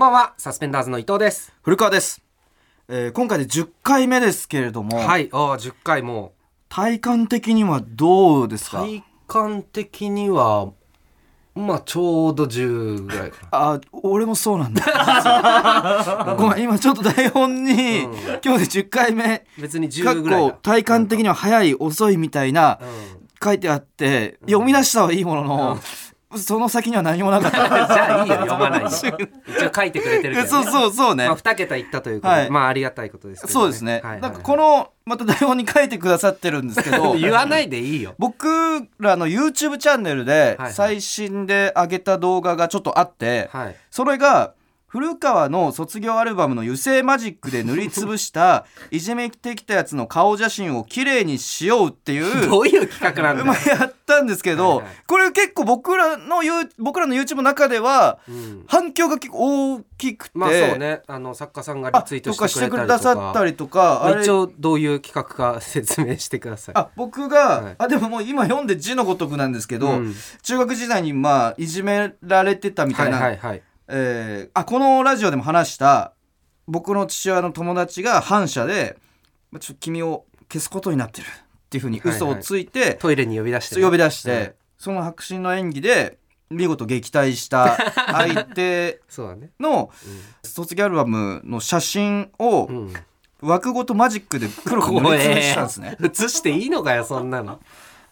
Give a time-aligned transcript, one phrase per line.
[0.00, 1.52] んばんはサスペンダーズの伊藤です。
[1.60, 2.22] 古川です、
[2.88, 6.32] えー今回で10回目ですけれども、はいああ10回も。
[6.70, 8.78] 体感的にはどうですか？
[8.78, 10.70] 体感的には
[11.54, 13.48] まあちょうど10ぐらいかな。
[13.76, 14.86] あ俺もそうなんだ。
[16.38, 18.14] ごめん今ちょっと台本に、うん。
[18.42, 19.44] 今日で10回目。
[19.58, 22.88] 別にか10っぐらい体感的には早い遅いみたいなうん。
[23.42, 25.78] 書いてあって、読み出したはいいものの、
[26.36, 27.58] その先には何もなかった。
[27.92, 28.86] じゃあいいよ 読まないで。
[28.86, 32.50] 一応書いてくれてるけど、ね、そうそうそうね、まあ、2桁いったということで、はい。
[32.50, 34.20] まあありがたいことですけど、そうですね、はいはいはい。
[34.22, 37.14] なんかこのまた台本に書いてくださってるんですけど。
[37.18, 38.14] 言わないでいいよ。
[38.18, 38.48] 僕
[39.00, 40.72] らの YouTube チャンネルではい。
[40.72, 43.76] 最新で上げた動画がちょっとあって、はい。
[43.90, 44.52] それが
[44.90, 53.46] 古川の卒業アルバムの油性マジックで塗りつぶした いじめてきたやつの顔写真をきれいにしようっていうどういう企画なんだよ。
[53.46, 54.86] まあ、やったんですけど、はいはい。
[55.06, 56.38] これ結構僕らの
[56.78, 58.64] 僕らの YouTube の中ではうん。
[58.66, 61.02] 反響が結構大きくて、まあそうね。
[61.06, 62.48] あの作家さんがリあツイートとか。
[62.48, 64.16] してくださったりとか。
[64.20, 66.74] 一応どういう企画か説明してください。
[66.76, 67.74] あ僕が、はい。
[67.78, 70.16] あでももう今読んで字のごとくなんですけど、うん。
[70.42, 76.12] 中学時代にまあいじめられてたみたいな、はいはいはいえーあこのラジオでも話した
[76.66, 78.96] 僕の父親の友達が反社で
[79.50, 81.28] まあちょっと君を消すことになってるっ
[81.70, 86.16] ていうふうに嘘をついて、トイレに呼び出してね、呼び出して、はいその迫真の演技で
[86.48, 89.50] 見事撃退した相手 そうだね。
[89.60, 89.90] の
[90.42, 92.66] 卒業アルバムの写真を
[93.42, 95.98] 枠ごとマジックで黒く塗りつぶしたんですね。
[96.02, 97.60] 映していいのかよそんなの。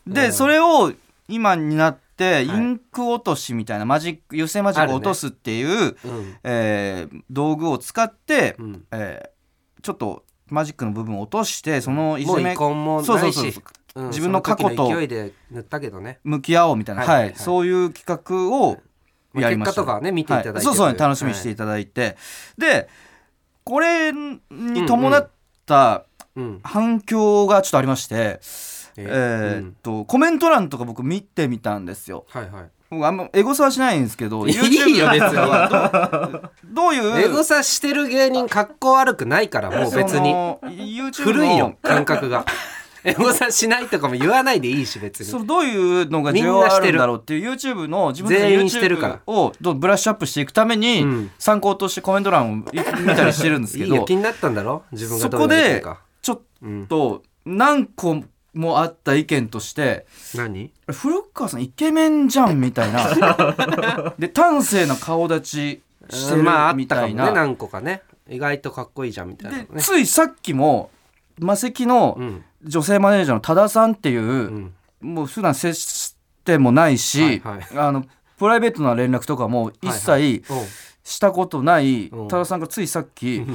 [0.07, 0.33] で、うん。
[0.35, 0.93] それを
[1.27, 2.08] 今になって
[2.45, 2.61] イはい。
[2.61, 6.37] ンク落としみたいなマジック油性マジックを落とすっていう、うん。
[6.45, 8.85] えー道具を使って、うん。
[8.93, 9.29] えー
[9.81, 13.63] ちょっとマジックの部分を落としてそのいじめそうそうそう
[13.95, 14.09] うん。
[14.09, 14.89] 自分の過去と
[16.25, 17.03] 向き合おうみたいな、
[17.37, 18.05] そういう企
[18.51, 18.79] 画を
[19.33, 19.73] まあやりました。
[19.73, 20.65] 結果とかはね見ていただいてはい。
[20.65, 22.17] そうそうね楽しみにしていただいて、
[22.57, 22.89] で
[23.65, 25.31] これに伴っ
[25.67, 26.61] たうん。
[26.63, 28.41] 反響がちょっとありまして、ええーうん
[29.07, 32.25] っとコメント欄とか僕見てみたんですよ。
[32.29, 32.65] はいはい。
[32.91, 35.01] 僕あんまエゴサはしないんですけど いいよ別に。
[35.03, 40.31] はどう どういうエゴサしてる芸人格好悪くないからもう別に。
[40.33, 42.47] YouTube の古いよ感覚が。
[43.05, 45.27] エゴサしないとかも言わないでいいし別に。
[45.27, 49.15] そのどういうのが需要あるんだろうっていう YouTube の自分の全員してるから。
[49.27, 51.31] YouTube をどうブラッシュアップしていくためにうん。
[51.39, 54.83] 参考としてコメント欄を見たりしてるんですけどいいよ気になったんだろ？
[54.93, 56.87] 自分がどうそこでなりたいかちょっうん。
[56.87, 58.23] と何個
[58.59, 60.05] もあった意見として
[60.35, 60.73] 何？
[60.89, 64.15] 古川さんイケメンじゃんみたいな。
[64.19, 66.43] で端正な顔立ちしてる
[66.75, 68.03] みたいな,、ね何個かね。
[68.29, 69.67] 意外とかっこいいじゃんみたいなね。
[69.79, 70.91] ついさっきも
[71.39, 72.45] マセキのうん。
[72.65, 74.75] 女性マネージャーの多田さんっていう、うん。
[75.01, 77.67] もう普段接してもないし、はいはい。
[77.77, 78.05] あの
[78.37, 80.43] プライベートな連絡とかも一切
[81.05, 82.27] したことないうん。
[82.27, 83.47] 多田さんがついさっき、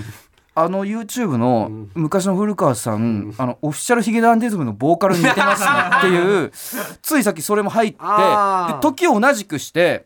[0.56, 1.92] あの YouTube のうん。
[1.96, 6.52] 昔の古川さん、あのオフィシャルヒゲダンディズムのボーカルに似てますねっていう
[7.02, 7.98] ついさっきそれも入って
[8.82, 10.06] 時を同じくして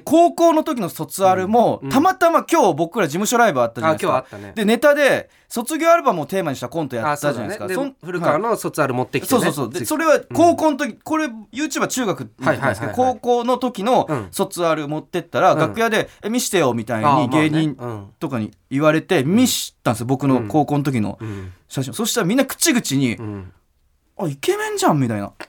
[0.00, 1.90] 高校の時の卒アルも、うん。
[1.90, 4.12] たまたま今日僕ら事務所ライブあったじゃないあですか。
[4.12, 4.52] 今日あったね。
[4.54, 7.68] でネタで卒業アルバムをテーマにしたコントやあったじゃないですか。
[7.68, 7.94] そね。
[8.02, 8.42] 古川はい。
[8.42, 9.40] の卒アル持ってきてね。
[9.42, 9.72] そうそうそう。
[9.80, 12.94] でそれは高校の時、これ YouTube は中学なんですけど、はいはいはいはい。
[12.96, 15.58] 高校の時のうん卒アル持ってったら、うん。
[15.58, 21.52] 楽屋で「え見してよ」みたいに芸人うんとかに言われて見したんですよ僕の高校の時のうん。
[21.68, 23.52] 写真、そしたらみんな口々にうん
[24.18, 25.32] 「あイケメンじゃん」みたいな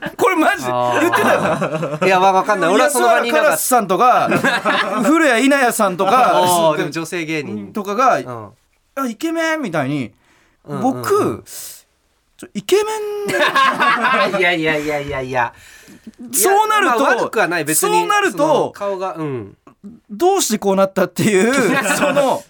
[0.16, 0.64] これマジ？
[0.66, 1.98] 言ってたよ。
[2.02, 2.72] いやわかんない。
[2.72, 4.28] 俺はその場にいなかっ安原カラスさんとか
[5.04, 7.72] 古谷稲也さんとたかでも女性芸人。
[7.72, 8.48] とかが「うん。
[8.96, 10.12] あイケメン」みたいに
[10.66, 11.44] うん僕、うんうん。
[12.54, 15.52] イケメン いやいやいやいやいや。
[16.32, 17.64] そうなるとまあ悪くはない。
[17.64, 19.56] 別にそうなると顔がうん。
[20.10, 21.54] どうしてこうなったっていう
[21.96, 22.42] その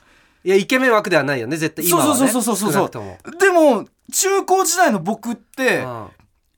[0.42, 2.16] いやイケメン枠ではないよね絶対今はね。
[2.16, 6.06] そうそうそうそうそうでも中高時代の僕ってうん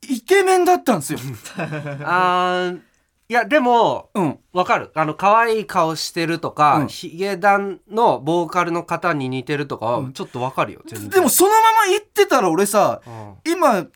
[0.09, 1.19] イケメンだったんですよ。
[2.05, 2.81] あー
[3.29, 4.91] いやでもうん、わかる。
[4.95, 6.89] あの可愛い顔してるとか、うん。
[6.89, 11.09] ヒゲダンのボーカルの方に似てるとかはちょっとわかるよ全然。
[11.11, 11.57] でもそのま
[11.87, 13.35] ま言ってたら俺さうん。
[13.51, 13.87] 今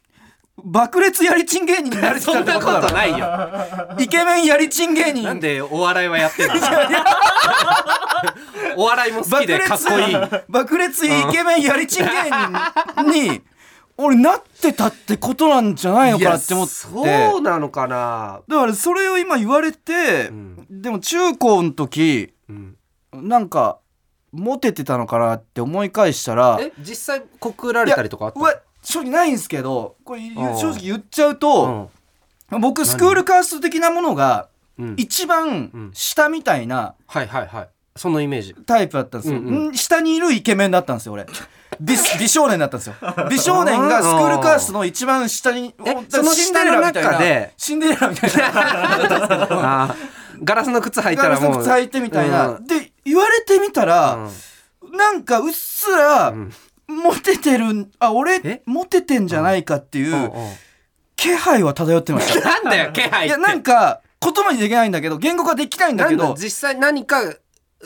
[0.65, 3.27] 爆裂やりちん芸人になれてたそんなことないよ。
[3.99, 5.25] イケメンやりちん芸人。
[5.25, 6.55] なんでお笑いはやってんの？
[8.79, 10.17] お笑いも好きでかっこいい。
[10.49, 12.11] 爆裂イケメンやりちん芸
[13.05, 13.43] 人に
[13.99, 16.73] 俺なってたってことなんじゃないのかなって思って。
[16.73, 18.43] そうなのかな。
[18.47, 20.67] だからそれを今言われて、うん。
[20.71, 22.77] でも中高の時うん。
[23.13, 23.79] なんか
[24.33, 31.91] モテてたのかなって思い返したらえ実際告られたりとかあった正直ないんですけどこれ正直言っちゃうと、
[32.51, 34.49] 僕スクールカースト的なものが
[34.79, 34.95] うんうん。
[34.99, 37.69] 一番下みたいなはいはいはい。
[37.97, 38.55] そのイメージ。
[38.67, 39.71] タイプだったんですよ、うん。
[39.71, 41.27] ん下にいるイケメンだったんですよ俺
[41.81, 42.95] 美美少年だったんですよ。
[43.31, 45.75] 美少年がスクールカーストの一番下に
[46.09, 49.95] そのシンデレラみたいなシンデレラみたいな。
[50.43, 51.53] ガラスの靴履いたガラらもう。
[51.53, 52.67] スの靴履いてみたいな、うん。
[52.67, 54.19] で言われてみたら、
[54.93, 56.53] なんかうっすら、ん。
[56.89, 58.63] モテてるあ俺え？
[58.67, 60.25] モテてんじゃないかっていううん。
[60.25, 60.31] うん
[61.17, 62.41] 気配は漂ってました。
[62.47, 67.23] なんだよ気配いやなんか言葉にできないんだけど言語化できないんだけど実際何か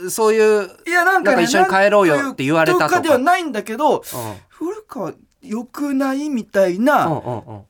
[0.09, 2.89] そういういやなんか,、なんか一緒に帰ろうよって言われたとか。
[2.89, 4.03] なんいうではないんだけどうん。
[4.49, 5.13] 古川
[5.43, 7.63] 良くないみたいなうんうんうん。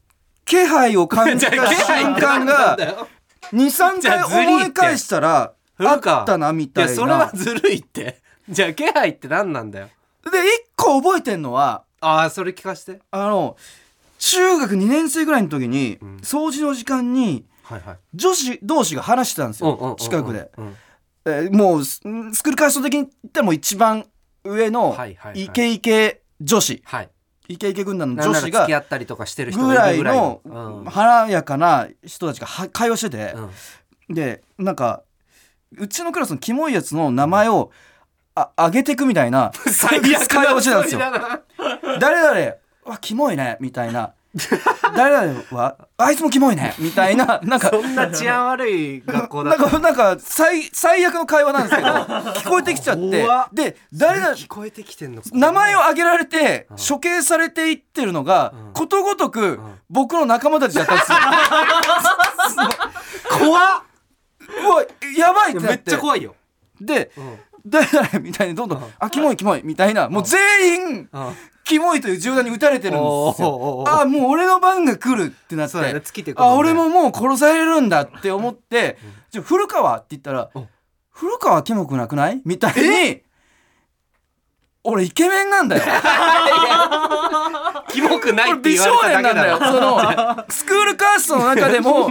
[0.45, 3.09] 気配を感じた 瞬間がだよ。
[3.53, 6.91] 23回思い返したらあったなみたいな。
[6.91, 8.21] いやそれはずるいって。
[8.49, 9.89] じゃあ気配って何なんだよ。
[10.31, 13.01] で一個覚えてんのはああそれ聞かして。
[13.11, 13.57] あの
[14.19, 16.19] 中学2年生ぐらいの時に、ん。
[16.23, 17.97] 掃除の時間にはいはい。
[18.15, 19.71] 女子同士が話してたんですよ。
[19.71, 20.77] うんうんうんうん近くで、うん
[21.31, 22.01] えーもうス
[22.33, 24.07] スクールカースト的に言ったらもう一番
[24.45, 24.97] 上の
[25.35, 26.83] イケイケ女子。
[26.85, 27.11] はい。
[27.49, 30.41] イケイケ軍団の女子が付き合ったりとかしてる人ぐらいの。
[30.45, 30.85] うん。
[30.85, 33.35] 華やかな人たちがは会話してて、
[34.09, 34.15] うん。
[34.15, 35.03] でなんか
[35.77, 37.71] うちのクラスのキモいやつの名前を
[38.35, 41.01] あ上げてくみたいな 最悪会話をしてたんですよ。
[42.01, 44.15] 誰々わキモいねみたいな
[44.97, 46.75] 誰々はあいつもキモいね。
[46.79, 51.89] みたいな なんかそんな治安悪い学校だなんかなんか最最悪の会話なんですけど
[52.39, 53.23] 聞こえてきちゃって。
[53.25, 53.49] 怖っ。
[53.53, 55.23] で誰々聞こえてきてんの？
[55.33, 58.73] 名前を挙げられて処刑されていってるのがうん。
[58.73, 59.79] ことごとくん。
[59.91, 61.19] 僕の仲間たちだったんですよ。
[63.39, 63.83] 怖っ。
[64.63, 64.85] うわ
[65.17, 66.35] やばいってなめっってちゃ怖いよ。
[66.81, 67.39] でうん。
[67.67, 70.09] 誰々みたいにどんどん「あキモいキモい」みたいな。
[70.09, 73.85] もう全員うんキモいという銃弾に撃たれてるんですよ。
[73.87, 75.77] あもう俺の番が来るってなって。
[75.79, 76.01] ね。
[76.35, 78.99] てあ俺ももう殺されるんだって思って
[79.31, 80.69] 「じゃあ古川」って言ったらうん
[81.11, 83.23] 「古川キモくなくない?」みたいに
[84.83, 85.83] 俺イケメンなんだよ。
[87.89, 89.59] キモくないって言われた少年なんだよ。
[89.59, 92.11] だけだよその スクールカーストの中でも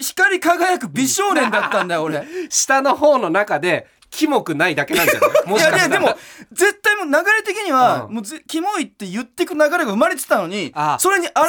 [0.00, 2.24] 光り輝く美少年だったんだよ俺。
[2.50, 5.30] 下の方の中でキモくないだけなんじゃない？
[5.48, 5.76] もいしかしたら。
[5.78, 6.16] やいやでも
[6.52, 8.14] 絶対もう流れ的には、うん。
[8.14, 11.42] もうぜキモいって言ってく流れが生まれてたのにあそれに抗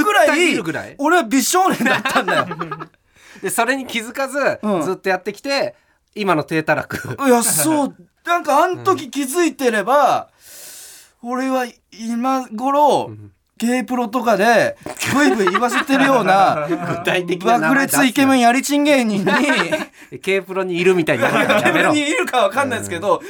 [0.00, 0.94] うぐらいらい？
[0.98, 2.46] 俺は美少年だったんだよ。
[3.42, 4.82] でそれに気づかず、うん。
[4.82, 5.74] ずっとやってきて
[6.14, 7.16] 今の低たらく。
[7.26, 7.96] いやそう。
[8.24, 10.28] なんかあん時気づいてれば、
[11.22, 13.16] 俺は今頃、ゲ
[13.66, 14.76] イプロとかで
[15.14, 23.20] ブイブイ言わせてるような具体的爆裂イケメンやりちん芸人に K プロにいるみたいになるからやめろにいるかわかんないですけど、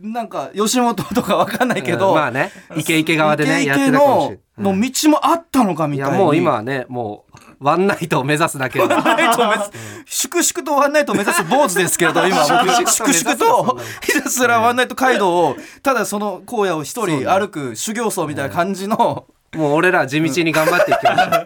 [0.00, 2.14] なんか吉本とかわかんないけど、うん。
[2.16, 2.50] まあね。
[2.76, 4.38] イケイケ側でねイケイケのない。
[4.74, 6.16] の道もあったのかみたいに。
[6.16, 9.70] いやもう今はねもうワンナイトを目指すだけでワンナイトを目指す。
[10.06, 12.36] 粛々とワンナイトを目指す坊主ですけれど今。
[12.38, 21.44] 僕 粛々とひたすらワンナイト街道をただその荒野を一人歩く修行僧みたいな感じのもう俺ら地道に頑張っていきましょう、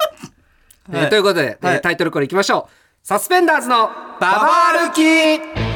[0.93, 3.07] えーはいということで、えーはいタイトルコールいきましょう。
[3.07, 3.91] サスペンダーズの
[4.21, 4.49] ババ
[4.89, 5.69] 歩き。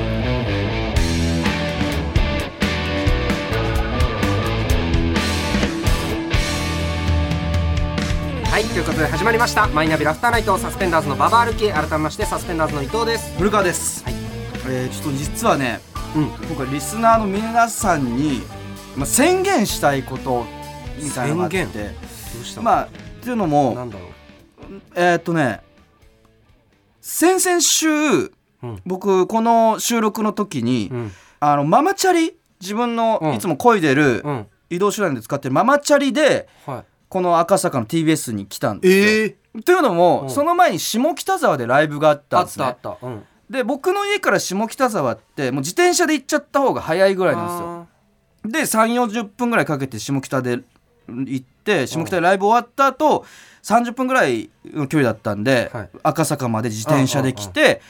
[8.51, 9.67] はいということで始まりました。
[9.69, 11.71] マイナビラフターナイトサスペンダーズのババ歩き。
[11.71, 13.35] 改めましてサスペンダーズの伊藤です。
[13.39, 14.15] 古川です、はい。
[14.69, 15.81] えーちょっと実はね
[16.15, 16.25] うん。
[16.27, 18.43] 今回リスナーの皆さんに、
[18.97, 20.45] まあ、宣言したいこと
[20.99, 21.57] みたいなのがあって。
[21.57, 22.12] 宣
[22.53, 22.89] したまあっ
[23.23, 24.11] ていうのもなんだろう。
[24.95, 25.61] えーっとね
[27.01, 28.29] 先々週、う
[28.67, 28.81] ん。
[28.87, 31.13] 僕この収録の時に、うん。
[31.41, 33.35] あのママチャリ自分のうん。
[33.35, 34.47] いつも漕いでるうん。
[34.71, 36.85] 移動手段で使ってるママチャリではい。
[37.09, 39.05] この赤坂の TBS に来たんですよ。
[39.05, 40.31] ええというのも、うん。
[40.31, 42.65] その前に下北沢でライブがあったんですね。
[42.65, 42.99] あったあっ。
[43.01, 43.07] た。
[43.07, 43.23] うん。
[43.51, 47.89] で僕の家から下北沢ってもう自転車で行っちゃった方が早いぐらいなんですよ。
[48.45, 50.61] で3 4 0分ぐらいかけて下北で
[51.09, 53.25] 行って下北でライブ終わった後
[53.63, 55.91] 30分ぐらいの距離だったんで、はい。
[56.03, 57.81] 赤坂まで自転車で来て、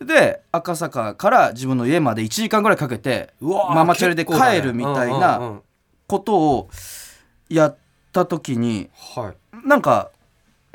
[0.00, 5.62] で赤坂から自分の家まで1時間ぐらいかけてママチャリで帰るみたいなん
[6.06, 6.70] ことを
[7.48, 7.76] やっ
[8.12, 9.66] た時にはい。
[9.66, 10.10] なんか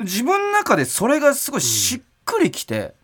[0.00, 2.94] 自分の中でそれがすごいしっくりきて、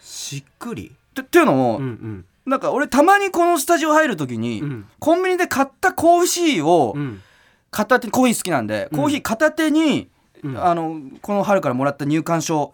[0.00, 0.92] しっくり？
[1.14, 2.24] てっていうのも、うんうん。
[2.46, 4.88] なんか俺たまにこのスタジオ入る時に、うん。
[4.98, 7.22] コンビニで買ったコーヒーをうん
[7.70, 8.98] 片手にコーヒー好きなんで、うん。
[8.98, 10.08] コーヒー片手に、
[10.42, 10.64] うん。
[10.64, 12.72] あのこの春からもらった入館証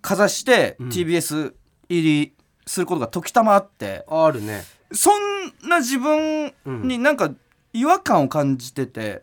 [0.00, 0.88] かざして、うん。
[0.88, 1.52] TBS
[1.88, 2.32] 入り
[2.66, 4.04] することが時たまあって。
[4.08, 4.64] あるね。
[4.92, 7.30] そんな自分になんか
[7.72, 9.22] 違和感を感じてて、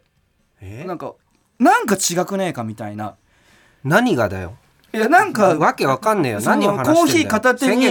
[0.62, 0.86] え？
[0.86, 1.14] なんか
[1.60, 3.16] なんか違くねえかみたいな。
[3.84, 4.56] 何がだよ？
[4.94, 6.42] いやなんかわけわかんねえよ。
[6.42, 6.98] 何を話してんだよ。
[6.98, 7.88] コーヒー片手に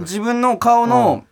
[0.00, 1.24] 自分の顔の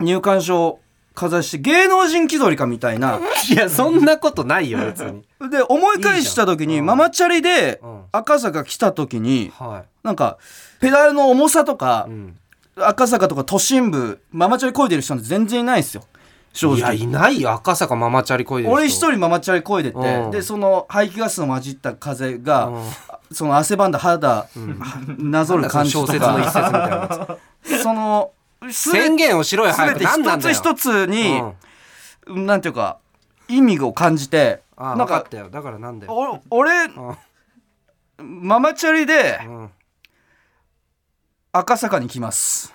[0.00, 0.80] 入館証
[1.14, 3.20] かざして芸能人気取りかみたいな。
[3.50, 5.22] いやそんなことないよ別に。
[5.50, 8.02] で思い返した時にママチャリでうん。
[8.12, 10.38] 赤坂来た時にはなんか
[10.80, 12.36] ペダルの重さとかい、うん、
[12.76, 16.04] 赤坂とか都心部ママチャリ漕いでる人なんて全然いないですよ。
[16.52, 17.52] 正いや直いないよ。
[17.52, 20.30] 赤坂ママチャリこいでる俺一人ママチャリ漕いでて、うん。
[20.30, 22.82] でその排気ガスの混じった風が、うん。
[23.34, 24.46] その汗ばんだ肌、
[25.18, 28.30] なぞる感じと小説の一節かみたいな その
[28.70, 30.02] 宣言をしろよ早く。
[30.02, 30.54] 何なんだよ。
[30.54, 31.40] 一つ一つに、
[32.26, 32.46] うん。
[32.46, 32.98] なんていうか
[33.48, 35.50] 意味を感じてああ分なんかかったよ。
[35.50, 36.12] だからなんだよ。
[36.50, 38.48] お俺うん。
[38.48, 39.70] ママチャリでうん。
[41.52, 42.74] 赤坂に来ます。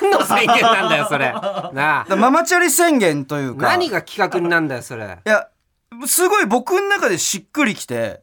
[0.00, 1.32] 何の宣言なんだよそれ。
[1.32, 2.16] なあ。
[2.16, 5.04] ママチャリ宣言というか何が企画になんだよそれ。
[5.04, 5.48] いや
[6.06, 8.22] すごい僕の中でしっくりきて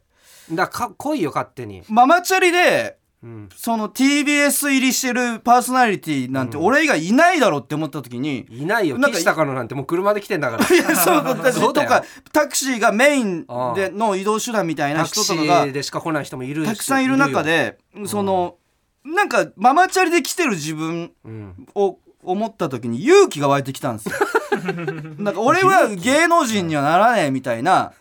[0.50, 8.96] だか来いよ勝手に、ママチャリでうん、その TBS 入りしてるパーソナリティなんて俺以外いないだろうって思った時に、いないよ。
[8.96, 10.76] なんか岸高野なんてもう車で来てんだから。
[10.76, 16.68] いやそうだそうとかタクシーがメインでの移動手段みたいな人とかがーでしか来ない人もいるし。
[16.68, 18.56] たくさんいる中でその
[19.04, 21.66] なんかママチャリで来てる自分うん。
[21.74, 24.14] を思った時に勇気が湧いてきたんですよ。
[25.18, 27.92] なんか俺は芸能人にはならねえみたいな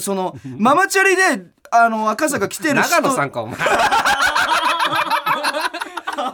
[0.00, 1.22] そのママチャリで
[1.70, 3.58] あの赤坂来てる人長野さんかお前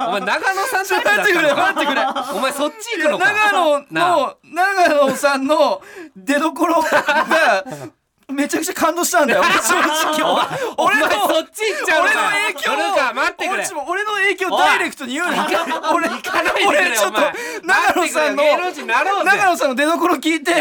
[0.07, 2.03] お前長野さんちょっと待ってくれ待ってくれ。
[2.35, 3.33] お前そっち行くのか。
[3.33, 5.83] 長野の長野さんの
[6.17, 7.65] 出所が
[8.33, 9.43] めちゃくちゃ感動したんだよ。
[9.61, 10.49] 正直。
[10.79, 13.69] 俺のそっち行っちゃうの俺のか影響待ってくれ。
[13.89, 15.33] 俺の影響をダイレクトに言うの
[15.93, 17.21] 俺行かない俺ちょっと
[17.65, 18.45] 長野さんの
[19.25, 20.53] 長野さんの出所聞いて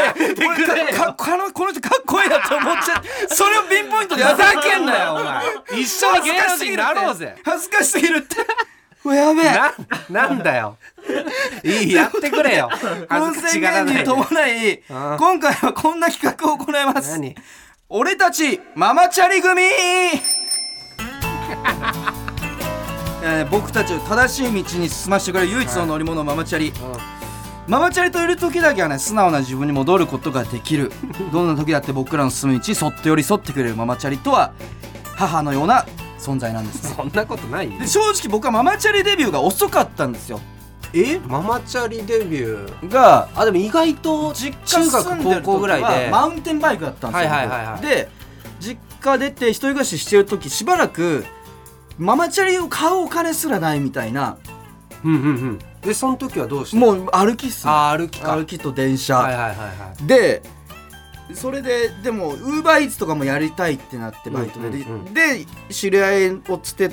[0.94, 5.82] かかこのこの人かっこいいなって思っちゃってそれをピンポイントでやふざけんなよお前。
[5.82, 7.36] 一緒に芸能人になろうぜ。
[7.46, 8.38] 恥ずかしすぎるって
[9.10, 9.46] うわやべえ。
[10.14, 10.78] ななんだよ。
[11.64, 12.70] いいやってくれよ。
[13.10, 14.04] 恥音ずかし声がらないで。
[14.04, 14.84] 芸人伴い
[15.18, 17.12] 今回はこんな企画を行います。
[17.14, 17.36] 何？
[17.90, 19.64] 俺たちママチャリ組。
[23.22, 26.72] えー僕たちを正しい道に進ませてくれる唯一の乗り物ママチャリ。
[27.68, 30.92] ママチャリといる時だけはね素直な自分に戻ることができる。
[31.34, 34.52] どんな時だって僕らの進む道にそっと寄り添ってくれるママチャリとは
[35.16, 35.86] 母のような
[36.20, 36.94] 存在なんですね。
[36.96, 37.72] そんなことない？
[37.72, 40.40] よで正直僕はママチャリデビューが遅かったんですよ。
[40.94, 41.20] え？
[41.20, 42.90] ママチャリデビュー？
[42.90, 47.76] があでも意外と実中家住んでる学高校ぐらいでマウンテンバイクだったんですよ、はいはいはいはい。
[47.78, 47.82] 僕。
[47.88, 48.10] で
[48.60, 51.26] 実家出て一人暮らししてる時しばらく
[51.98, 54.38] ママチャリを買うお金すらないみたいな。
[55.06, 55.60] うんうんうん。
[55.82, 56.78] でその時はどうした？
[56.78, 58.36] もう歩きっすあ歩きか。
[58.36, 60.08] 歩きと電車、はいはいはいはい。
[60.08, 60.42] で
[61.34, 65.14] それででもウーバーイーツとかもやりたいってなってバイトで、うんうんうん。
[65.14, 66.92] で知り合いをつて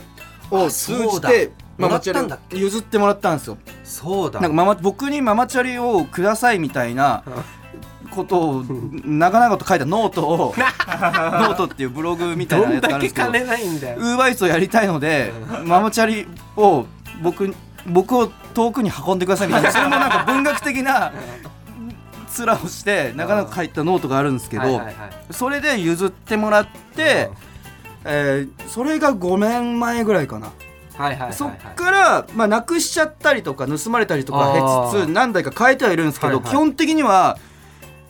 [0.50, 3.59] をあ通じてママチもらったんだっャリ譲ってもらったんですよ。
[3.85, 4.40] そうだ。
[4.40, 7.25] なんかママ僕にママチャリをくださいみたいな
[8.11, 8.64] ことを
[9.05, 13.97] 長々と書いたノートを ノートっていうブログみたいなやつがあるんですけど金ないんだよ。
[13.99, 15.33] ウーバーイーツをやりたいので
[15.64, 16.26] ママチャリ
[16.57, 16.87] を
[17.23, 17.55] 僕
[17.87, 21.12] 僕を遠くに運んでくださいみたいなそれもなんか文学的な
[22.45, 24.95] 面をして長々書いたノートがあるんですけど、はいはいはい。
[25.31, 27.31] それで譲ってもらって、
[28.05, 30.57] えーそれが5年前ぐらいかな、はい
[30.99, 31.33] はいはいはい。
[31.33, 36.50] そっから、まあ、なくしちゃったりとか盗まれたりとかへつつ何台か変えてはいるんですけど、はいはい。
[36.50, 37.38] 基本的には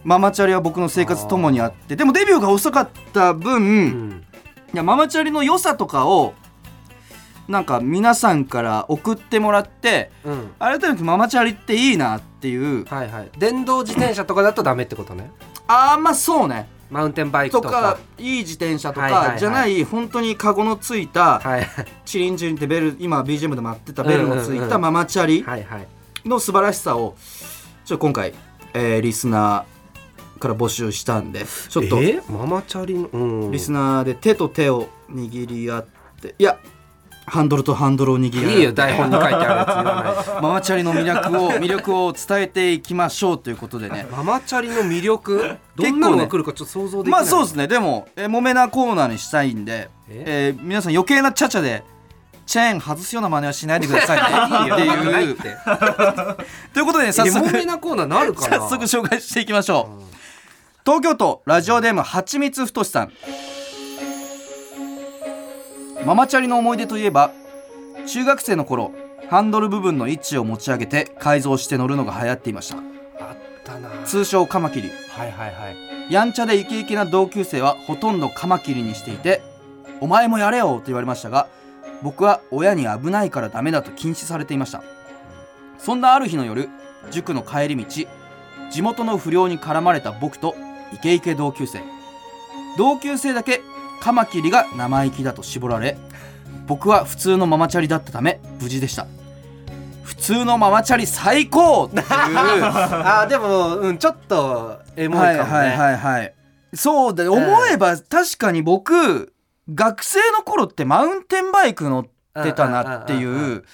[0.05, 4.25] ママチャリは僕の生活ともにあってでもデビューが遅かった分、うん。
[4.73, 6.35] いやママチャリの良さとかを
[7.49, 10.51] なんか皆さんから送ってもらってうん。
[10.59, 12.85] 改めてママチャリっていいなっていう。
[12.87, 13.31] はいはい。
[13.39, 15.31] 電動自転車とかだとダメってことね。
[15.69, 16.69] ああまあそうね。
[16.89, 19.33] マウンテンバイクととかかいい自転車とはいはいはい。
[19.35, 21.67] かじゃない本当にカゴのついたはい
[22.05, 25.45] チリンチリンってベル今 BGM で待ってたベルのついたママチャリ
[26.25, 27.17] の素晴らしさを
[27.85, 28.35] ちょっと今回、
[28.75, 32.21] えーリスナーから募集したんでちょっとえ？
[32.29, 32.95] ママチャリ？
[32.95, 33.51] のうん。
[33.51, 35.87] リスナーで手と手を握り合っ
[36.21, 36.59] ていや
[37.27, 44.07] ハンドルとハンドルを握りいいよ台本に書いてあるやつ言わないママチャリの魅力を魅力を伝えていきましょうということでね。
[44.13, 45.57] ママチャリの魅力？
[45.75, 47.21] どんなのが来るかちょっと想像できない。
[47.23, 47.67] まあそうですね。
[47.67, 50.55] でもえー揉めなコーナーにしたいんで、え？
[50.55, 51.83] えー皆さん余計なチャチャで
[52.47, 54.19] チェーン外すような真似はしないでください
[54.69, 54.73] ね。
[54.73, 54.93] ってい
[55.33, 55.37] う。
[56.73, 58.59] ということでね早え速モメなコーナーなるかな？
[58.61, 60.03] 早速紹介していきましょう、
[60.85, 63.13] 東京都ラジオネームはちみつふとしさん
[66.07, 67.33] ママチャリの思い出といえば
[68.07, 68.93] 中学生の頃
[69.29, 72.77] ハンドル部分の位置を持ち上げて改造して乗るのが流行っていました。
[72.77, 72.81] あ
[73.33, 73.91] ったな。
[74.05, 74.89] 通称カマキリ。
[74.89, 75.71] はいはいは
[76.09, 76.13] い。
[76.13, 79.43] やんちゃでイケイケな同級生はほとんどカマキリにしていて
[80.01, 81.49] 「お前もやれよ」と言われましたが
[82.03, 84.85] 僕は親に危ないからダメだと禁止されていました。
[85.77, 86.69] そんなある日の夜
[87.11, 88.07] 塾の帰り道自
[88.71, 90.55] 地元の不良に絡まれた僕と
[90.95, 91.83] イケイケ同級生。
[92.79, 93.61] 同級生だけ
[94.01, 95.97] カマキリが生意気だと絞られ
[96.67, 99.07] 僕は普通のママチャリだったため無事でした。
[100.03, 101.85] 普通のママチャリ最高！
[101.85, 102.05] っていう。
[102.07, 106.35] あーでも、うん、ちょっとエモいかもね、はいはいはいはい。
[106.75, 109.33] そうだ思えば確かに僕
[109.73, 113.17] 学生の頃ってマウンテンバイク乗ってたなってう。
[113.17, 113.65] んうんうんうんいう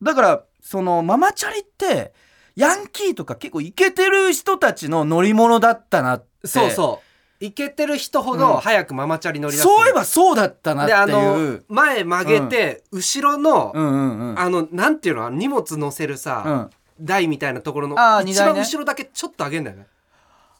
[0.00, 2.12] だからそのママチャリって
[2.54, 6.46] ヤンキーとか結構イケてる人たちの乗り物だったなって。
[6.46, 7.07] そうそう
[7.40, 9.62] イケてる人ほど早くママチャリ乗り出す。
[9.64, 13.86] そういえばそうだったなってであいのう前曲げて、後ろの、うん。
[13.86, 16.70] うんうんあのなんていうの荷物乗せるさ、うん。
[17.00, 18.52] 台みたいなところの一あー荷台ね。
[18.54, 19.86] 番後ろだけちょっと上げんだよね。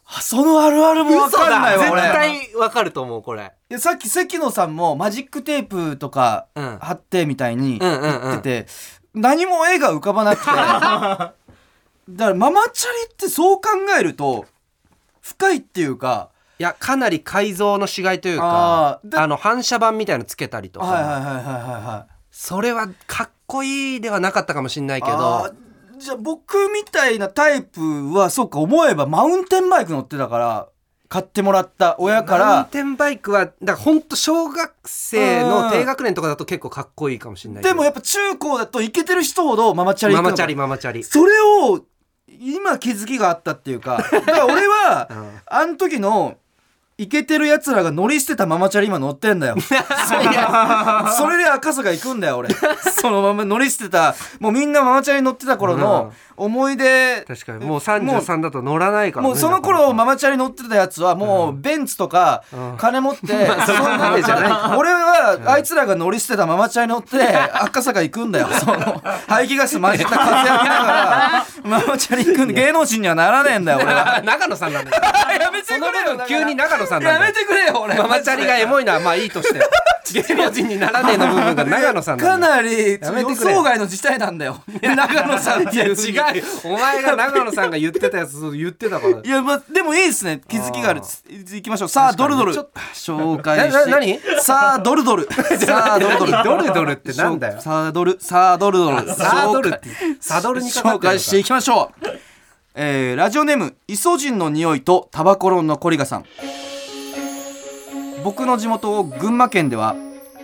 [0.07, 2.01] あそのあるあるも分かんないわ絶俺。
[2.03, 3.53] 対わかると思うこれ。
[3.79, 6.79] さっき関野さんもマジックテープとかうん。
[6.81, 8.31] 貼ってみたいにうんうんうん。
[8.31, 8.67] 言ってて、
[9.15, 10.51] 何も絵が浮かばなくて。
[10.55, 11.35] だか
[12.09, 13.69] らママチャリってそう考
[13.99, 14.47] えると
[15.21, 21.43] 深いっていうかいやかなり改造のしがいというかあの反射板みたいのつけたりとか、はいはいはいはいはい
[21.83, 22.13] はい。
[22.31, 30.69] それはかっこいいではなかったかもしれないけあどーじゃあ僕みたいなタイプはそうか思えばマウンテンバイク乗ってたから
[31.09, 41.03] 買ってもらった親かマウンらテンバイクはだから本当小学生の低学年とかだと結構かっこいいかもしれないでもやっぱ中高だとイケてる人ほどママチャリママチャリママチャリ。
[41.03, 41.81] それを
[42.29, 43.97] 今気づきがあったっていうか。
[44.13, 45.41] だから俺は うん。
[45.47, 46.37] あの時の
[47.01, 49.55] イケてる奴らが乗り捨てたママチャリ今乗ってんだよ。
[51.17, 52.49] それで赤坂行くんだよ俺。
[53.01, 57.25] そのまま乗り捨てたもうみんなママチャリ乗ってた頃の思い出。
[57.27, 57.65] 確かに。
[57.67, 62.77] もう33だと乗らないからねもうその頃ママチャリ乗ってたやつはもうベンツとかうん。
[62.79, 64.77] 金持って まあそこまでじゃない。
[64.77, 68.49] 俺はあいつらが乗り捨てたママチャリ乗って赤坂行くんだよ。
[68.53, 74.21] その排気ガス混じった風浴びながらママチャリ行くんで芸能人にはならねえんだよ俺は。
[74.25, 74.91] 長野さんなんだ。
[74.91, 75.03] よ
[75.41, 77.19] やめてその部分急に長野さんなんだ。
[77.19, 77.95] よやめてくれよ俺。
[77.97, 79.61] ママチャリがエモいのはまあいいとして
[80.15, 84.63] 芸能人にならねえの部分が長野さんなかなり予想外の事態なんだよ。
[84.83, 85.95] 長野さんっていう。
[85.95, 89.21] 違うお前が長野さんが言ってたやつ言ってたから。
[89.23, 90.41] いやまあでもいいですね。
[90.49, 91.03] 気づきがある。
[91.31, 91.89] いきましょう。
[91.89, 92.53] さあドルドル。
[92.95, 94.19] 紹介して何？
[94.41, 95.29] さあドルドル。
[95.59, 96.33] さあドルドル。
[96.33, 97.61] 何ドルドルってなんだよ。
[97.61, 99.15] さあドルさあドルドル。
[99.15, 99.89] サドルって。
[100.21, 102.09] サドルに紹介していきましょう。
[102.81, 106.25] えーラジオネームイソジンの匂いとタバコの残りがさん
[108.25, 109.95] 僕の地元群馬県では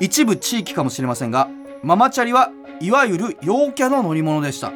[0.00, 1.48] 一部地域かもしれませんが
[1.82, 4.68] ママチャリはいわゆる陽キャの乗り物でした。
[4.68, 4.72] は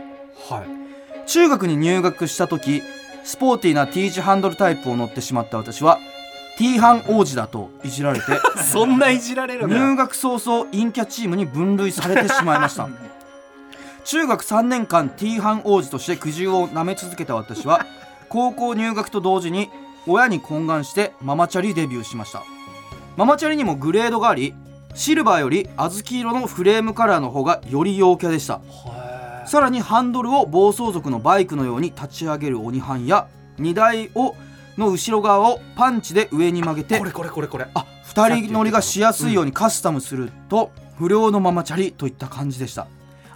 [0.64, 1.28] い。
[1.28, 2.82] 中学に入学した時
[3.24, 5.98] スポーティーな T 字ハンドルタイプを乗ってしまった私は
[6.56, 8.26] T ハン王子だといじられて
[8.62, 12.88] そんないじられる入学早々陰キャチームに分類されてしまいました。
[14.04, 17.84] 中学3年間 T ハン王子として苦渋を舐め続けた私は
[18.30, 19.70] 高校入学と同時に
[20.06, 22.42] 親に懇願してママチャリデビューしました
[23.18, 24.54] ママチャリにもグレードがあり
[24.94, 28.60] シルバーより小豆色のフレームカラーの方がより陽キャでした。
[29.44, 33.26] さらにハンドルを暴走族のバイクのように立ち上げる鬼ハンや
[33.58, 34.36] 荷台を
[34.76, 37.66] の後ろ側をパンチで上に曲げてこれこれこれこれ。
[37.74, 42.86] あ2人乗りがしやすいようにカスタムすると、不良のママチャリといった感じでした。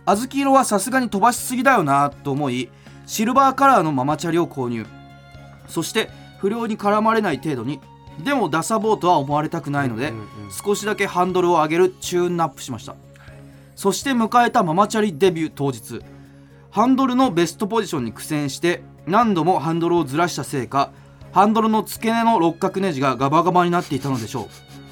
[0.07, 2.71] 小豆色はさすがに飛ばしすぎだよなと思い
[3.07, 4.87] シルバーカラーのママチャリを購入。
[5.67, 7.81] そして不良に絡まれない程度に
[8.19, 10.13] でもダサボーとは思われたくないので、
[10.51, 12.95] 少しだけハンドルを上げるチューンアップしました。
[13.75, 16.01] そして迎えたママチャリデビュー当日。
[16.71, 20.91] ハンドルのベストポジションに苦戦して何度もハンドルをずらしたせいか
[21.33, 24.47] ハンドルの付け根の六角ネジがガバガバになっていたのでしょう。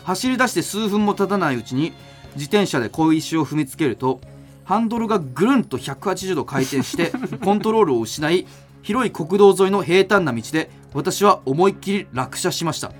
[0.04, 1.92] 走り出して数分も経たないうちに
[2.34, 4.20] 自転車で小石を踏みつけると
[4.64, 7.12] ハンドルがぐるんと180度回転して
[7.44, 8.46] コントロールを失い
[8.82, 12.92] 広い国道沿いの平坦な道で私は思いっきり落車しました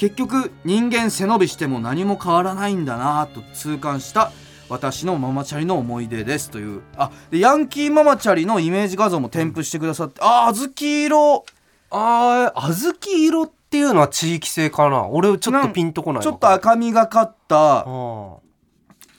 [0.00, 4.32] 結局人間背伸びしても何も変わらないんだなぁと痛感した
[4.70, 6.48] 私のママチャリの思い出です。
[6.48, 11.44] というあでヤンキーママチャリのイメージ画像も添付してくださってあ小豆色。
[11.90, 15.06] あー小豆色っていうのは地域性かな。
[15.06, 17.84] 俺ちょっとピンとこないちょっと赤みがかった。
[17.86, 18.34] うん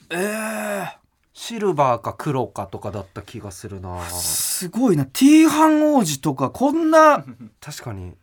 [0.09, 0.87] えー、
[1.31, 4.03] シルバーか黒かとかだった気がするな。
[4.05, 5.05] すごいな。
[5.05, 7.23] T ハン王子とかこんな
[7.61, 8.15] 確かに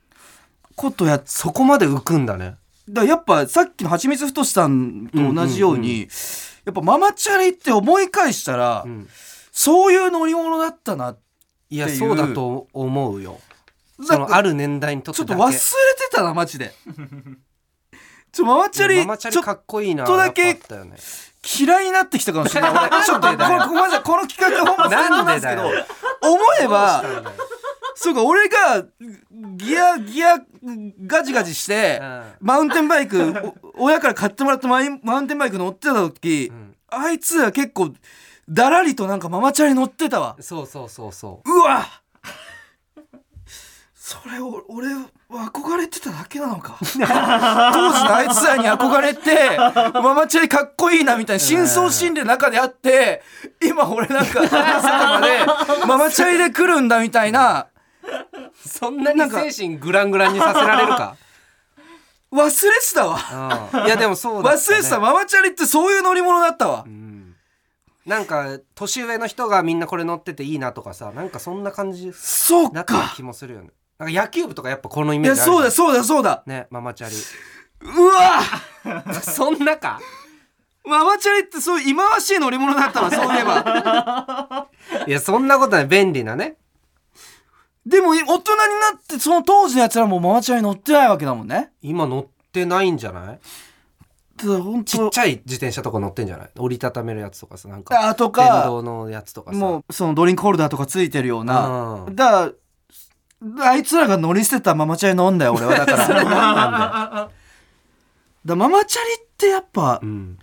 [0.79, 2.55] ことやっそこまで浮くんだね。
[2.89, 6.09] だやっぱさっきのはちみつふとしさんと同じように、
[6.65, 9.09] やっぱママチャリって思い返したら、うん。
[9.53, 11.17] そういう乗り物だったな
[11.69, 11.99] いやっていう。
[11.99, 13.41] そうだと思うよ。
[13.99, 15.63] だそのある年代にとってちょっと忘れて
[16.13, 16.73] たなマジで。
[18.31, 20.61] ちょママチャリママチャリかっこいいなちょっとだけ
[21.59, 22.71] 嫌いになってきたかもしれない。
[22.71, 25.63] 俺ちょっとごめんなさいこの企画本末転倒なんですけど
[26.31, 27.03] 思えば
[28.01, 28.87] そうか俺が
[29.57, 30.37] ギアギア
[31.05, 32.01] ガジガジして、
[32.41, 33.35] マウンテンバイク
[33.75, 36.77] お 親から買ってもらったマイマウンテンバイク乗ってた時、ん。
[36.91, 37.93] あいつは結構
[38.49, 40.37] だらりとなんかママチャリ乗ってたわ。
[40.39, 41.59] そうそうそうそう。
[41.59, 41.87] わ！
[43.97, 46.79] それを俺は憧れてただけなのか。
[46.81, 47.07] 当時の
[48.15, 49.59] あいつらに憧れて
[49.93, 53.23] ママチャリかっこいいなみたいな深層心理の中であって
[53.61, 57.67] 今俺なんか まさでママチャリで来るんだみたいな
[58.67, 61.17] そんなに精神グラングランにさせられるか？
[62.33, 63.71] 忘れてたわ。
[63.75, 63.87] うん。
[63.87, 65.01] いやでもそうだ忘れてた。
[65.01, 66.85] ママチャリってそういう乗り物だったわ。
[66.87, 67.35] うん。
[68.05, 73.69] なんか年上の人がみんなこれ乗ってていいなとかさなんかそんな感じそうだったか気もするよね。
[73.99, 76.43] なんか野球部とかやっぱこのイいメージあるやそうだそうだそうだ。
[76.47, 77.17] ねママチャリ。
[77.81, 78.41] うわ！
[79.23, 80.01] そんなか？
[80.85, 84.67] ママチャリってそういう忌まわしい乗り物だったわそういえば。
[85.07, 85.87] いやそんなことない。
[85.87, 86.57] 便利なね
[87.87, 88.41] でも大人にな
[88.99, 91.73] ってその当時のやつらもママチャリ乗ってないわけだもんね。
[91.83, 93.39] 今乗ってないんじゃない？
[94.39, 96.51] ちっちゃい自転車とか乗ってんじゃない？
[96.59, 99.59] 折りたためるやつとかさなんかあと電か動のやつとかさ。
[99.59, 102.05] もうそのドリンクホルダーとかついてるような。
[102.07, 102.15] うん。
[102.17, 102.55] だか
[103.57, 105.77] らあいつらが乗り捨てたママチャリ飲んだよ俺は。
[105.79, 107.31] だから。
[108.45, 110.39] だママチャリってやっぱうん。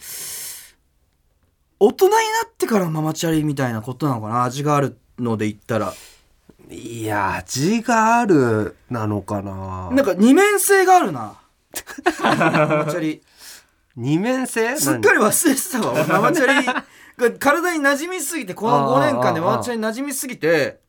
[1.80, 2.18] 大人にな
[2.48, 4.44] ってからママチャリみたいなことなのかな？
[4.46, 5.94] 味があるので言ったら
[6.70, 9.90] いや字があるなのかな。
[9.92, 11.40] なんか二面性があるな。
[11.74, 13.22] チャリ。
[13.96, 14.76] 二面性？
[14.78, 16.48] すっかり忘れてたわママチャ
[17.28, 20.84] リ体に馴染みすぎてこの5年間でママチャリ馴染みすぎて。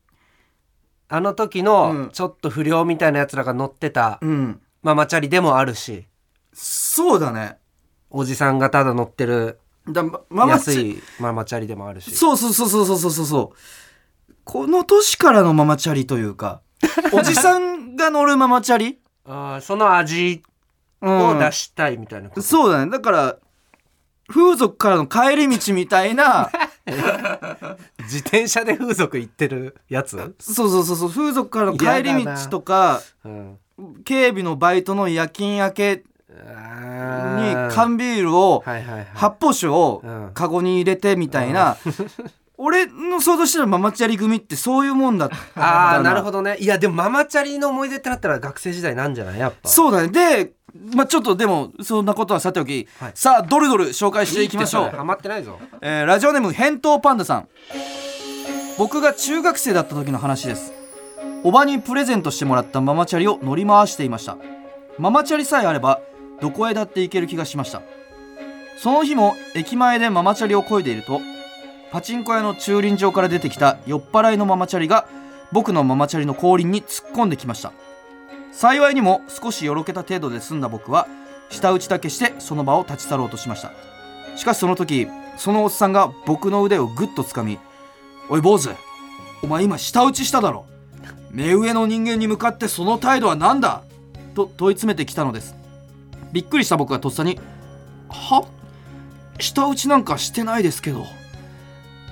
[1.08, 6.06] あの時のちょっと不良みたいなやつらが乗ってた、うん、ママチャリでもあるし。
[6.52, 7.58] そうだね。
[8.10, 12.10] おじさんがただ乗ってるだママ安いママチャリでもあるし。
[12.10, 13.56] そうそうそうそうそうそうそう。
[14.46, 16.61] この年からのママチャリというか
[17.12, 20.42] おじさんが乗るママチャリ、あーその味
[21.02, 22.90] うんを出したいみたいなこと、そうだね。
[22.90, 23.37] だから
[24.28, 26.50] 風俗からの帰り道みたいな
[28.04, 31.11] 自転車で風俗行ってるやつ、そうそうそうそう。
[31.11, 33.59] 風俗からの帰り道とかうん、
[34.04, 37.74] 警備のバイトの夜勤明けあにー。
[37.74, 39.06] 缶ビールをはいはいはい。
[39.14, 40.30] 発泡酒をうん。
[40.35, 41.76] カゴに入れてみたいな、
[42.59, 46.57] 俺の想像してるママチャリ組ってそういうもんだったああなるほどどね。
[46.59, 49.38] いやでもママチャリの思い出ってなったら学生時代なんじゃない？
[49.38, 49.69] やっぱ。
[49.69, 50.09] そうだね。
[50.09, 50.53] で
[50.95, 53.12] まあちょっとでもそんなことはさておき、はい。
[53.14, 54.90] さあどれどれ紹介していきましょう。
[54.90, 55.59] ハマってないぞ。
[55.81, 57.49] えーラジオネーム返答パンダさん。
[58.79, 60.73] 僕が中学生だった時の話です。
[61.45, 64.37] おばにプレゼントしてもらったママチャリを乗り回していました。
[64.99, 66.01] ママチャリさえあれば
[66.40, 67.83] どこへだって行ける気がしました。
[68.79, 71.21] その日も駅前でママチャリを漕いでいると
[71.90, 75.07] パチンコ屋の駐輪場から出てきた酔っ払いのママチャリが
[75.53, 77.72] 僕のママチャリの後輪に突っ込んできました。
[78.53, 81.07] 幸いにも少しよろけた程度で済んだ僕は
[81.51, 83.72] 舌打ちだけしてその場を立ち去ろうとしました。
[84.37, 87.59] しかしその時そのおっさんが僕の腕をぐっとつかみ
[88.29, 88.70] 「おい坊主
[89.42, 90.66] お前今舌打ちしただろ。
[91.31, 93.83] 目上の人間に向かってその態度は何だ?」
[94.35, 95.55] と問い詰めてきたのです。
[96.33, 97.38] びっくりした僕はとっさに
[98.09, 98.44] 「は？
[99.38, 101.05] 舌打ちなんかしてないですけど」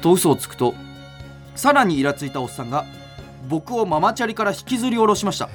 [0.05, 0.75] と嘘をつくと
[1.57, 2.85] さらにイラついたおっさんが
[3.49, 5.49] 僕をママチャリから引きずり下ろしました。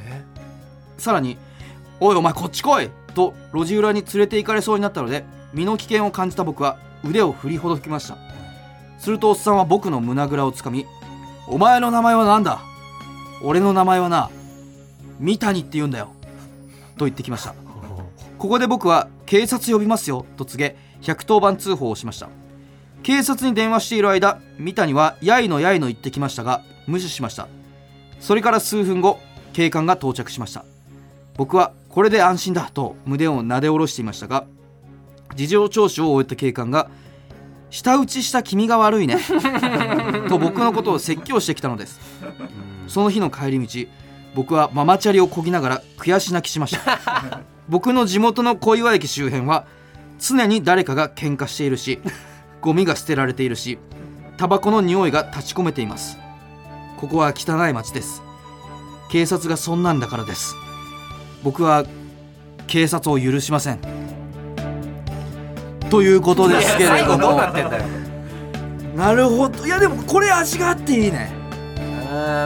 [0.97, 1.37] さらに
[2.01, 8.17] 「おいお前こっち来い!」と路地裏に連れて行かれそうになったので身の危険を感じた僕は腕を振りほどきました。
[8.97, 10.87] するとおっさんは僕の胸ぐらをつかみ
[11.47, 12.59] 「お前の名前は何だ？
[13.43, 14.31] 俺の名前はな
[15.19, 16.09] 三谷って言うんだよ」
[16.97, 17.53] と言ってきました。
[18.39, 22.29] ここで僕は「警察呼びますよ」と告げ110番通報をしました
[23.03, 27.47] 警察に電話している間三谷は「やいのやいの」言ってきましたが無視しました。
[28.19, 29.19] それから数分後
[29.53, 30.65] 警官が到着しました。
[31.37, 34.45] 僕はこれで安心だと胸をなで下ろしていましたが
[35.35, 36.89] 事情聴取を終えた警官が
[37.71, 39.17] 「舌打ちした君が悪いね」
[40.27, 41.99] と僕のことを説教してきたのです。
[42.87, 43.87] その日の帰り道
[44.35, 46.99] 僕はママチャリをこぎながら悔し泣きしました。
[47.69, 49.65] 僕の地元の小岩駅周辺は
[50.19, 51.99] 常に誰かが喧嘩しているし
[52.61, 53.79] ゴミが捨てられているし
[54.37, 56.17] タバコの匂いが立ち込めています。
[56.97, 58.21] ここは汚い街です。
[59.09, 60.55] 警察がそんなんだからです。
[61.43, 61.85] 僕は
[62.67, 63.79] 警察を許しません。
[65.89, 67.41] ということですけれども。
[68.95, 69.65] なるほど。
[69.65, 71.31] いやでもこれ味があっていいね。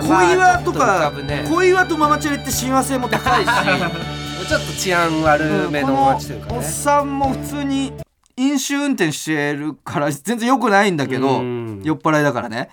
[0.02, 3.50] 小小岩とか、ね、小岩とママチャリって親和性も高いし。
[4.48, 7.94] ちょっと治安悪めの街というかこのおっねさんも普通に
[8.38, 11.82] 飲酒運転してるから全然良くないんだけどうん。
[11.84, 12.70] 酔っ払いだからね。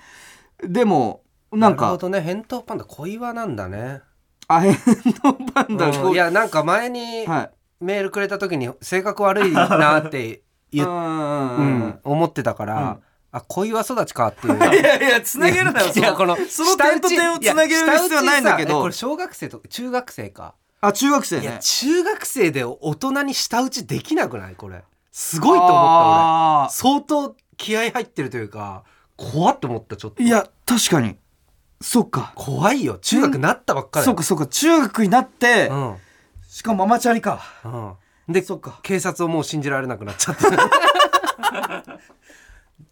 [0.62, 2.20] でもなんかなるほどね。
[2.20, 4.00] 返答パンダ小岩なんだね。
[4.48, 4.74] あ返
[5.22, 5.86] 答パンダ。
[5.90, 6.12] うん。
[6.12, 7.50] いやなんか前にはい。
[7.84, 10.42] メールくれた時に性格悪いなって
[10.72, 10.98] 言っ、ううん
[11.78, 12.98] ん思ってたから、うん。
[13.32, 14.56] あ小岩育ちかっていう。
[14.56, 18.80] いやいやつなげるなよいやこのその点と点をつなげる必要はないんだけど。
[18.80, 20.54] これ小学生と中学生か。
[20.82, 24.54] あ中学生いやね中学生で大人に舌打ちできなくない？
[24.56, 28.84] これすごいと思った俺相当気合入ってるというか
[29.16, 30.22] 怖って思ったちょっと。
[30.22, 31.16] いや確かに。
[31.82, 32.32] そっか。
[32.36, 32.98] 怖いよ。
[32.98, 34.46] 中学なったばっかりそっかそっか。
[34.46, 35.96] 中学になって、うん。
[36.48, 37.42] しかもママチャリか。
[38.26, 38.32] うん。
[38.32, 38.80] でそっか。
[38.82, 40.44] 警察をもう信じられなくなっちゃって。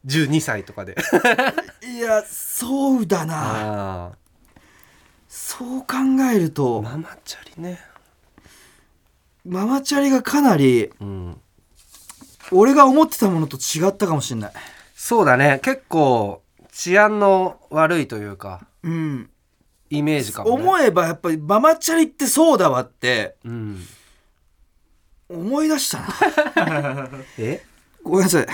[0.06, 0.96] 12歳とかで。
[1.82, 4.10] いやそうだな。
[4.10, 4.12] あ
[5.28, 5.86] そう考
[6.32, 7.80] えるとママチャリね。
[9.46, 11.40] ママチャリがかなりうん
[12.52, 14.52] 俺が思ってたものと違ったかもしれない。
[14.94, 15.60] そうだね。
[15.62, 19.30] 結構治安の悪いというかうん。
[19.90, 23.82] イメージかも、ね、思えばやっぱりママチャリってそうだわってうん。
[25.28, 27.08] 思い出したな。
[27.38, 27.62] え？
[28.02, 28.46] ごめんなさい。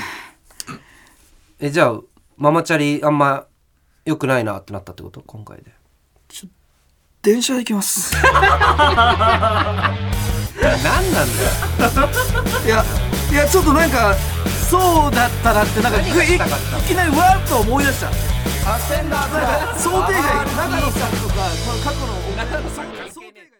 [1.61, 2.01] えじゃあ
[2.37, 3.47] ママチャリあんま
[4.05, 5.21] 良くないなってなったってこと？
[5.21, 5.73] 今回で。
[7.23, 8.15] 電車で行きます。
[8.23, 11.27] 何なんだよ。
[12.67, 12.85] いや
[13.35, 14.15] いやちょっとなんか
[14.71, 16.07] そうだったなってなんかいい
[16.87, 18.13] きなりわーっと思い出した。
[18.13, 20.23] サスペンダーズなんか想定外。
[20.57, 23.51] 長野さんとかその過去の長野さん関係ねえ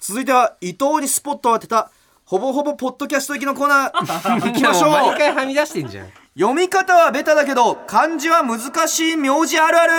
[0.00, 1.90] 続いては伊藤にスポットを当てた
[2.24, 4.40] ほぼほぼポッドキャスト行きのコーナー。
[4.40, 4.90] 行きましょう。
[4.92, 6.06] も毎回はみ出してんじゃん。
[6.34, 9.92] 読み方はベタだけど漢字は難しい名字あるある。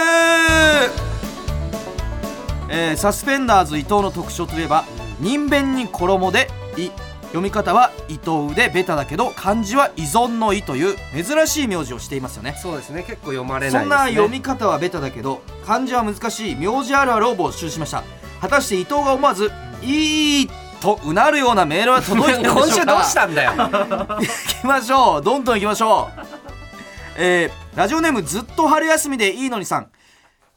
[2.70, 4.84] えーサスペンダーズ伊藤の特徴といえば
[5.20, 6.90] 人弁に衣で「い」
[7.28, 12.58] 読み方は伊藤でベタだけど漢字は依存の「い」という珍しい名字をしていますよね。
[12.62, 13.04] そうですね。
[13.04, 13.80] 結構読まれないね。
[13.82, 18.04] そんな読み方はベタだけど漢字は難しい名字あるあるを募集しました。
[18.42, 19.52] 果たして伊藤が思わず
[19.84, 22.86] 「いい」とうなるようなメールは届いてるんでしょうか？
[22.86, 23.52] 今週どうしたんだよ。
[23.58, 24.18] 行
[24.62, 25.22] きましょう。
[25.22, 26.22] どんどん行きましょう。
[27.18, 29.88] えーラジオネームずっと春休みでいいのにさん。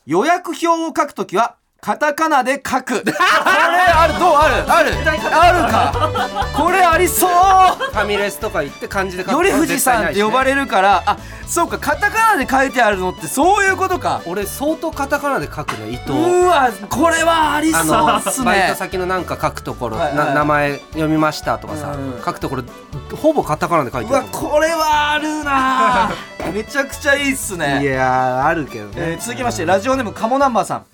[0.06, 3.00] 予約表を書くときはカタカナで書く。
[3.00, 4.18] これある？
[4.18, 4.34] どう？
[4.34, 4.70] ある？
[4.70, 4.92] ある？
[5.34, 6.46] あるか？
[6.54, 7.30] これありそう。
[7.30, 11.16] ファミレスとか行って漢字で書く頼藤さんって呼ばるれるからあ
[11.46, 14.20] そうかカタカナで書いてあるのってそういうことか。
[14.26, 16.12] 俺相当カタカナで書くね伊藤。
[16.12, 18.44] うわこれはありあそうのっすね。
[18.44, 20.26] バイト先のなんか書くところ、はいはい。
[20.26, 22.64] な名前読みましたとかさ、うん書くところ
[23.16, 24.26] ほぼカタカナで書いうてわる。
[24.30, 26.10] これはあるな。
[26.52, 27.80] めちゃくちゃいいっすね。
[27.82, 30.84] いやーあるけどね、えー続きましてラジオネームカモナンバーさん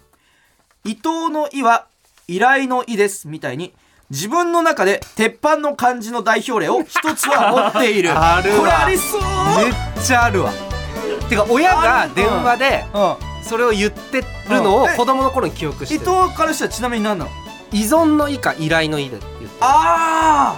[0.87, 1.87] 伊藤の「い」は
[2.29, 3.75] 依頼の「い」ですみたいに
[4.11, 8.11] 自分の中で鉄板の漢字の代表例を一つは持っている。
[8.16, 8.59] あるわ。
[8.59, 9.20] これありそう。
[9.64, 10.53] めっちゃあるわ。
[11.29, 13.16] てか親が電話でうん。
[13.42, 14.27] それを言ってる
[14.62, 17.31] のを子供の頃に記憶して伊る藤からしたらちなみに何なの？
[17.72, 19.51] 依存の「い」か依頼の「い」で言ってる。
[19.61, 20.57] あ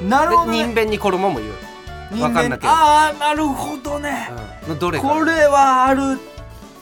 [0.00, 4.30] あなるほどで人ね弁に衣も言う、かんなああなるほどね。
[4.64, 4.68] うん。
[4.70, 6.18] のどれかこれはある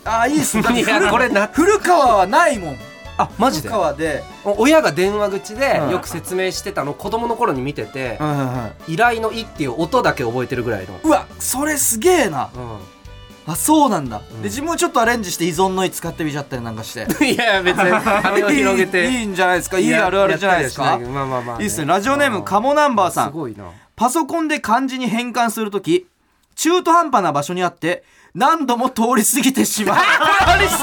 [0.05, 0.57] あーいいっす。
[0.61, 2.77] ね いや古これな古川はないもん。
[3.19, 3.69] あマジで？
[3.69, 4.25] 古川で。
[4.45, 5.91] 親が電話口でうん。
[5.91, 8.19] よく説明してたの子供の頃に見てて
[8.89, 12.49] 依頼の「い」っていう音だけ覚えてるぐらいの、うわそれすげえな。
[13.47, 14.21] あそうなんだ、ん。
[14.43, 17.07] で自分もちょっとアレンジして依存の「い」使ってみちゃったりなんかして。
[17.25, 19.11] いやいや別に 羽を広げて。
[19.11, 19.79] いいんじゃないですか？
[19.79, 20.99] いいあるあるじゃないですか？
[20.99, 21.87] まあまあまあ、いいっすね。
[21.87, 23.29] ラジオネームカモナンバーさん。
[23.29, 23.65] すごいな。
[23.97, 26.07] パソコンで漢字に変換するとき
[26.55, 28.03] 中途半端な場所にあって
[28.35, 29.97] 何度も通り過ぎてしまう。
[29.99, 30.81] ありそう。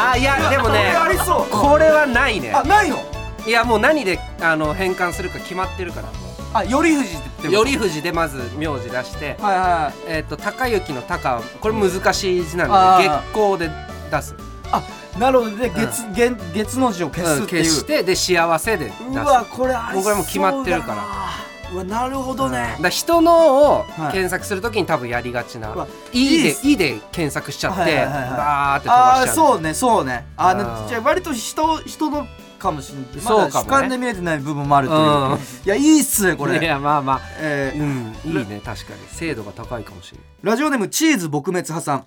[0.00, 1.54] あいやでもねありそう。
[1.54, 2.52] これはないね。
[2.54, 2.98] あないの？
[3.46, 6.08] いやもう何であの変換するか決まってるから
[6.52, 9.94] あ頼藤って頼藤でまず名字出してはいはいはい。
[10.06, 13.02] えっ、と高雪の高これ難しい字なあー。
[13.02, 13.70] ので月光で
[14.10, 14.34] 出す、
[14.72, 14.82] あ
[15.18, 15.56] なるほど。
[15.56, 19.02] で月,、月月の字を消すうんっていう、消してで幸せで出す。
[19.10, 20.02] うわこれありそうだな。
[20.02, 21.04] もうこれもう決まってるから
[21.72, 22.76] うわなるほどね。
[22.80, 25.72] だ人のをはい検索するときに多分やりがちな。
[25.72, 28.30] うわ「い」いで「い」で検索しちゃってはいはいはいはい。
[28.30, 29.34] バーって飛ばああしちゃう。
[29.34, 30.26] そうねそうね。
[30.36, 32.26] あじゃあ割と人人の
[32.58, 33.06] かもしれない。
[33.20, 33.42] そうかもね。
[33.42, 35.04] まだ主観で見えてない部分もあるという、う
[35.34, 35.36] ん。
[35.36, 36.58] いやいいっすねこれ。
[36.60, 37.20] いやまあまあ。
[37.38, 38.38] えーうん。
[38.38, 39.00] いいね確かに。
[39.10, 42.06] 精度が高いかもしれラジオネームチーズ撲滅派さん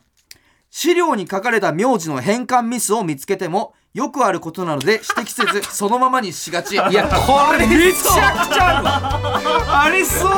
[0.74, 6.76] 資料に書かれた名字の変換ミスを見つけてもよくあることなので指摘せず そのままにしがち。
[6.76, 9.82] いやこれめちゃくちゃあるわ。
[9.84, 10.32] ありそう。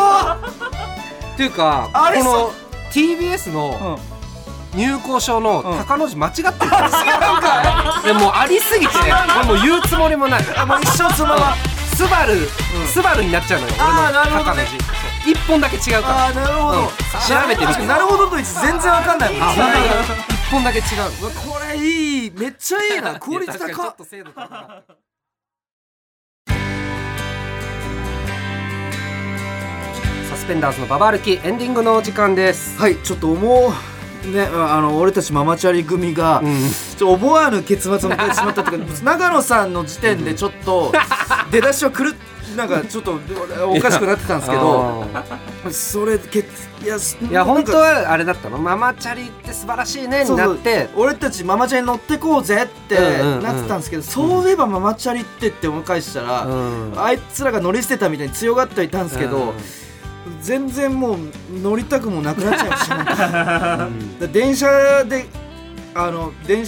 [1.35, 2.51] っていうかこの
[2.91, 3.99] TBS の
[4.73, 5.77] 入校証のうん。
[5.77, 10.43] 高の字間違ってるからいやもうありすぎて俺もう言うつもりもない。
[10.65, 11.55] もう一生そのまま
[11.95, 12.49] スバル
[12.91, 14.71] スバルになっちゃうのよ俺の高の字
[15.25, 16.25] 一本だけ違うから。
[16.25, 16.87] ああなるほど、うん。
[16.87, 16.91] 調
[17.47, 17.87] べてみて。
[17.87, 19.49] なるほどと言って全然わかんないもん。
[19.49, 19.55] 一
[20.51, 20.85] 本だけ違う。
[21.49, 22.31] これいい。
[22.31, 23.17] めっちゃいいな。
[23.19, 23.95] クオリティ高っ。
[30.29, 32.77] サスペンダーズのババ歩きエンディングのお時間です。
[32.77, 33.71] はいちょっと思う。
[34.29, 36.57] ねあの俺たちママチャリ組が、うん。
[36.97, 40.91] ちょ思わぬ結末を迎えてしまったというか 長野さんの時点でちょっと
[41.51, 42.15] 出だしはくる
[42.55, 43.19] なんかちょっと
[43.67, 45.05] おかしくなってたんですけど
[45.65, 46.43] あそれけい
[46.85, 48.57] やーいや本当はあれだったの。
[48.57, 50.89] ママチャリって素晴らしいねになって。
[50.95, 52.95] 俺たちママチャリ乗ってこうぜって
[53.41, 59.53] なってたんですけど、そういえばママチャリってって思い返したら、うんあいつらが乗り捨てたみたいに強がってはいたんですけど、うん
[60.41, 61.17] 全然もう
[61.61, 63.89] 乗りたくもなくなっちゃいました
[64.31, 65.25] 電車で
[65.93, 66.65] あの電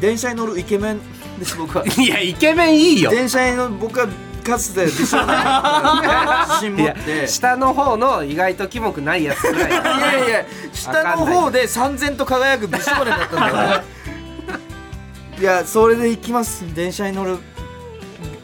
[0.00, 1.00] 電車に乗るイケメン
[1.38, 1.84] です僕は。
[1.86, 3.10] いやイケメンいいよ。
[3.10, 4.06] 電車に僕は
[4.46, 9.74] かつて美少年だった自信いや持って下の方の意外とキモくないやつぐらいい。
[9.74, 13.82] やいや下の方で三千と輝く美少年だったんだよ
[15.38, 16.64] いやそれで行きます。
[16.74, 17.38] 電車に乗る